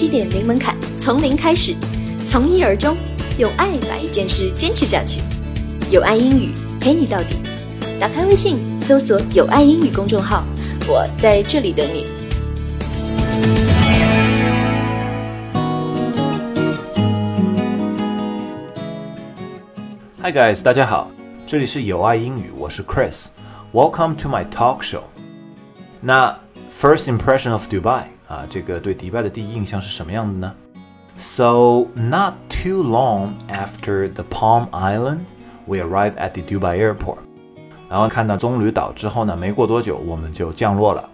[0.00, 1.76] 七点零门槛，从零开始，
[2.26, 2.96] 从一而终，
[3.36, 5.20] 用爱把一件事坚持下去。
[5.90, 7.36] 有爱英语陪你到底。
[8.00, 10.42] 打开微信，搜索“有爱英语”公众号，
[10.88, 12.06] 我在这里等你。
[20.22, 21.10] Hi guys，大家好，
[21.46, 23.26] 这里是有爱英语，我是 Chris。
[23.74, 25.02] Welcome to my talk show。
[26.00, 26.38] 那
[26.80, 30.54] first impression of Dubai 啊，这个对迪拜的第一印象是什么样的呢
[31.16, 35.22] ？So not too long after the Palm Island,
[35.66, 37.16] we arrive at the Dubai airport。
[37.88, 41.08] 然后看到棕榈岛之后呢，没过多久我们就降落了。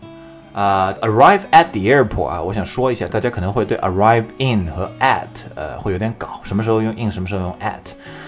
[0.53, 7.81] 啊、，arrive at the airport 啊，我想说一下，大家可能会对 arrive in 和 at 呃会有点搞，什么时候用 in，什么时候用 at。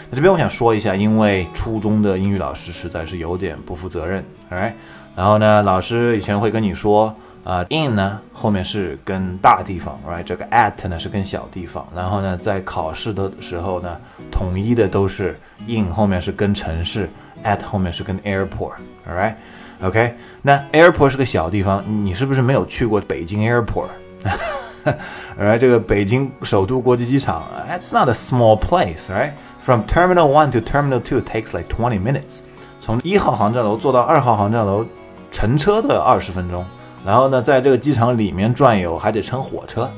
[0.09, 4.73] 那这边我想说一下，因为初中的英语老师实在是有点不负责任，alright
[5.15, 7.15] 然后呢，老师以前会跟你说。
[7.49, 10.23] 啊、，in 呢后面是跟大地方，right？
[10.23, 11.89] 这个 at 呢是跟小地方。
[11.97, 13.99] 然后呢，在考试的时候呢，
[14.31, 15.35] 统一的都是
[15.67, 17.09] in 后面是跟城市
[17.43, 25.57] ，at 后面是跟 airport，all right？OK，、那 airport 是个小地方，你是不是没有去过北京 airport？right？
[25.57, 32.41] 这个北京首都国际机场，it's not a small place，right？From terminal one to terminal two takes like twenty minutes。
[32.79, 34.85] 从一号航站楼坐到二号航站楼，
[35.33, 36.63] 乘车的二十分钟。
[37.09, 39.91] 然后呢，在这个机场里面转悠还得乘火车，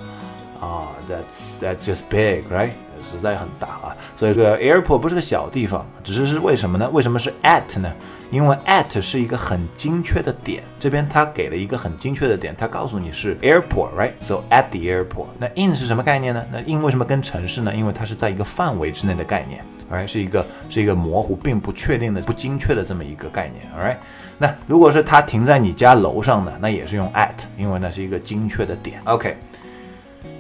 [0.61, 2.70] 啊、，that's that's just big，right？
[3.11, 3.97] 实在很大啊。
[4.16, 6.88] 所以这个 airport 不是个小地方，只是是为什么呢？
[6.92, 7.92] 为什么是 at 呢？
[8.31, 15.31] 因为 at 是一个很精确的点，这边它给了一个很精确的点，它告诉你是 airport，right？So at the airport。
[15.36, 16.44] 那 in 是什么概念呢？
[16.53, 17.75] 那 in 为什么跟城市呢？
[17.75, 20.06] 因为它是在一个范围之内的概念，right？
[20.06, 23.97] 是一个是一个模糊并不确定的、不精确的这么一个概念，alright？
[24.38, 29.00] 那如果是它停在你家楼上的，那也是用 at，因为那是一个精确的点。
[29.05, 29.36] OK。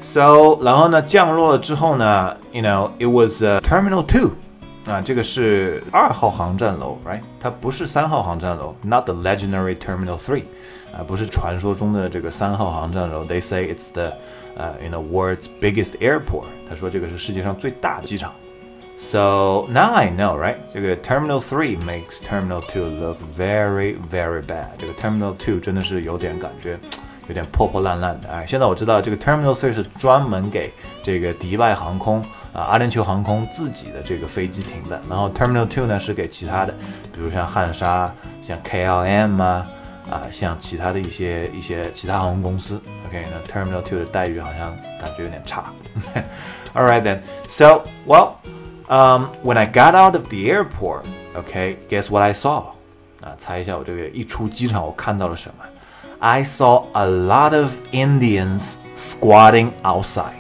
[0.02, 4.30] So，然后呢，降落了之后呢，you know，it was、a Terminal Two，
[4.90, 7.20] 啊，这个是二号航站楼，right？
[7.38, 10.44] 它不是三号航站楼，not the legendary Terminal Three，
[10.92, 13.24] 啊，不是传说中的这个三号航站楼。
[13.24, 14.12] They say it's the，
[14.56, 16.46] 呃、uh,，you know world's biggest airport。
[16.68, 18.32] 他说这个是世界上最大的机场。
[18.99, 20.55] So now I know, right?
[20.73, 24.69] 这个 Terminal Three makes Terminal Two look very, very bad.
[24.79, 26.79] 这个 Terminal Two 真的是有点感觉，
[27.27, 28.29] 有点破破烂烂的。
[28.29, 30.73] 哎，现在我知道这个 Terminal Three 是专门给
[31.03, 32.19] 这个迪拜航空
[32.51, 34.99] 啊、阿联酋航空自己的这个飞机停的。
[35.07, 36.73] 然后 Terminal Two 呢是给其他的，
[37.13, 38.11] 比如像汉莎、
[38.41, 39.67] 像 KLM 啊
[40.09, 42.81] 啊，像其他的一些一些其他航空公司。
[43.07, 45.65] OK，那 Terminal Two 的待遇好像感觉有点差。
[46.73, 47.19] All right then.
[47.47, 48.31] So well.
[48.89, 51.05] Um, when I got out of the airport,
[51.35, 52.65] okay, guess what I saw?
[53.21, 55.65] 啊，猜一下我这个一出机场我看到了什么？
[56.19, 60.35] I saw a lot of Indians squatting outside.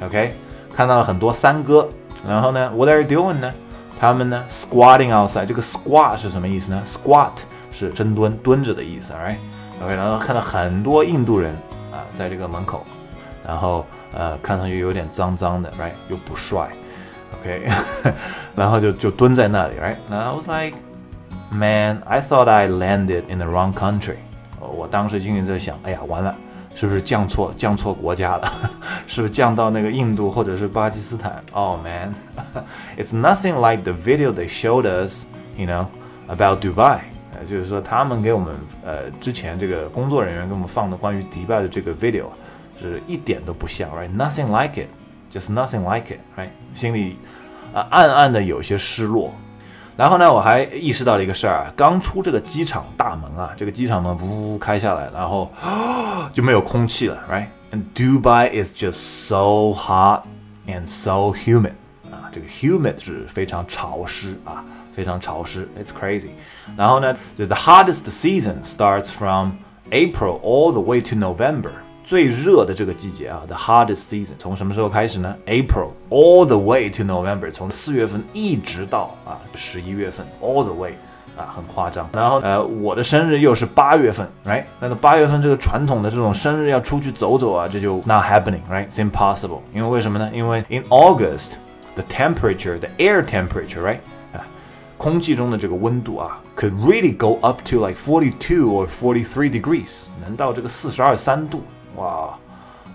[0.00, 0.34] OK，
[0.74, 1.88] 看到了很多三哥。
[2.26, 3.52] 然后呢，What are you doing 呢？
[3.98, 5.46] 他们呢，squatting outside。
[5.46, 6.82] 这个 squat 是什么意思呢？
[6.86, 7.32] squat
[7.72, 11.52] 是深蹲，蹲着的意思，right？OK，然后看到很多印度人
[11.90, 12.84] 啊，在这个门口，
[13.44, 15.92] 然后呃，看上去有点脏脏的，right？
[16.08, 16.68] 又不帅。
[17.40, 17.68] OK，
[18.56, 19.96] 然后就就蹲在那里，right？
[20.10, 20.76] 然后 I was like,
[21.50, 24.16] man, I thought I landed in the wrong country。
[24.60, 26.34] 我当时心里在想，哎呀，完了，
[26.74, 28.70] 是不是降错降错国家了？
[29.06, 31.42] 是不是降到那个印度或者是巴基斯坦？
[31.52, 32.12] Oh man,
[32.98, 35.24] it's nothing like the video they showed us,
[35.56, 35.86] you know,
[36.28, 36.98] about Dubai。
[37.32, 38.54] 呃，就是说他们给我们
[38.84, 42.24] 呃之前这个工作人员给我们放的关于迪拜的这个 video
[42.80, 44.88] 是一点都不像，right？Nothing like it。
[45.31, 46.49] Just nothing like it, right？
[46.75, 47.17] 心里
[47.73, 49.33] 啊、暗暗的有些失落。
[49.97, 55.49] 然后呢，我还意识到了一个事儿啊，刚出这个机场大门啊，这个机场门噗开下来，然后
[56.33, 60.23] 就没有空气了，right？And Dubai is just so hot
[60.67, 61.73] and so humid
[62.11, 66.31] 啊，这个 humid 是非常潮湿啊，非常潮湿，it's crazy。
[66.75, 69.51] 然后呢，the hottest season starts from
[69.91, 71.71] April all the way to November。
[72.05, 80.93] 最热的这个季节啊，the hottest season 从什么时候开始呢？April all the way to November，从四月份一直到啊十一月份，all the way
[81.35, 82.07] 啊很夸张。
[82.13, 84.65] 然后呃，我的生日又是八月份，right？
[84.79, 89.61] 那个八月份这个传统的这种生日要出去走走啊，这就 not happening，right？It's impossible。
[89.73, 90.29] 因为为什么呢？
[90.31, 91.53] 因为 in August
[91.95, 93.97] the temperature，the air temperature，right？
[94.31, 94.45] 啊，
[94.99, 101.63] 空气中的这个温度啊，could really go up to like forty two or forty three degrees，能到这个四十二三度。
[101.95, 102.37] 哇，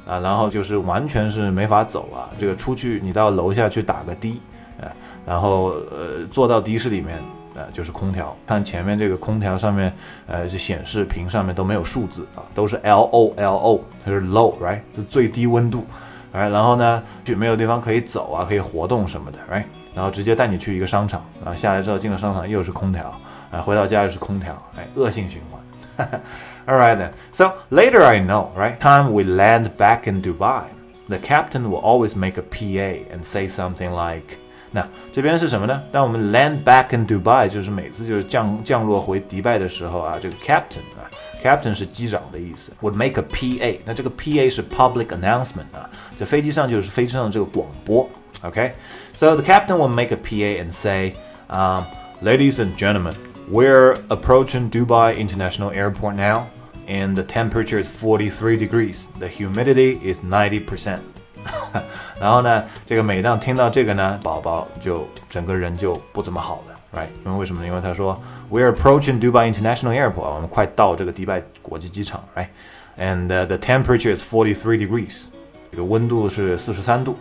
[0.06, 2.28] 啊，然后就是完全是没法走啊！
[2.38, 4.40] 这个出去，你到楼下去打个的，
[4.80, 4.88] 啊，
[5.26, 7.18] 然后呃，坐到的士里面，
[7.54, 9.92] 呃，就是空调，看前面这个空调上面，
[10.26, 15.84] 呃，是显示屏上面都没有数字啊，都是 L O L O，它是 low，right，是最低温度
[16.32, 16.48] ，，right？
[16.50, 19.64] 然后呢，就没有地方可以走啊，可以活动什么的，right？
[19.94, 23.12] 然后直接带你去一个商场，然后下来之后进了商场又是空调，
[23.50, 25.60] 啊，回到家又是空调，哎，恶性循环。
[25.96, 26.20] 哈 哈
[26.69, 27.11] right then.
[27.33, 28.79] So later I know, right?
[28.79, 30.65] Time we land back in Dubai,
[31.07, 34.37] the captain will always make a PA and say something like.
[34.71, 35.81] 那这边是什么呢？
[35.91, 41.07] 当我们 land back in Dubai，就是每次就是降降落回迪拜的时候啊，这个 captain 啊，
[41.41, 43.77] captain 是机长的意思，would make a PA。
[43.85, 48.09] 那这个 PA 是 public announcement 啊，在飞机上就是飞机上的这个广播。
[48.41, 49.35] OK，so、okay?
[49.41, 51.13] the captain will make a PA and say,
[51.49, 51.85] um,
[52.21, 53.13] ladies and gentlemen,
[53.49, 56.47] we're approaching Dubai International Airport now,
[56.89, 59.05] and the temperature is 43 degrees.
[59.19, 60.99] The humidity is 90 percent.
[62.19, 67.07] 然后呢，这个每当听到这个呢，宝宝就整个人就不怎么好了，right？
[67.23, 67.67] 因为为什么呢？
[67.67, 68.19] 因为他说
[68.51, 75.25] We're approaching Dubai International Airport，我们快到这个迪拜国际机场，right？And、uh, the temperature is forty three degrees，
[75.71, 77.17] 这个温度是四十三度，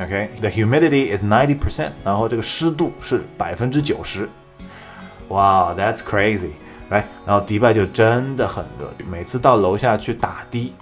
[0.00, 0.52] OK？The、okay?
[0.52, 4.28] humidity is ninety percent，然后这个湿度是百分之九十，
[5.28, 5.98] 哇、wow,，That's
[6.89, 7.03] crazy，right？
[7.25, 10.73] 然后迪拜就真的很热，每次到楼下去打的。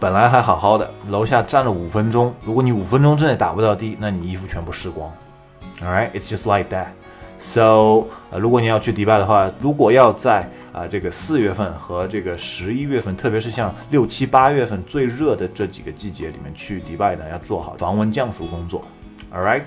[0.00, 2.34] 本来还好好的，楼下站了五分钟。
[2.44, 5.10] 如果你五分钟之内打不到的，那你衣服全部湿光。
[5.80, 6.88] All right, it's just like that.
[7.40, 18.82] So，呃，如果你要去迪拜的话，如果要在啊、这个四月份和这个十一月份，特别是像六七八月份最热的这几个季节里面去迪拜呢，要做好防蚊降暑工作。
[19.32, 19.66] All right,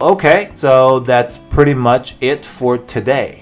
[0.00, 3.41] okay, so that's pretty much it for today.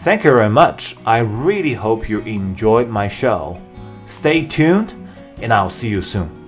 [0.00, 0.96] Thank you very much.
[1.04, 3.60] I really hope you enjoyed my show.
[4.06, 4.94] Stay tuned
[5.42, 6.47] and I'll see you soon.